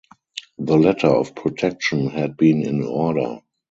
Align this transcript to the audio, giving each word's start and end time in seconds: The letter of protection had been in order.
The 0.57 0.77
letter 0.77 1.05
of 1.09 1.35
protection 1.35 2.07
had 2.09 2.35
been 2.35 2.65
in 2.65 2.81
order. 2.81 3.41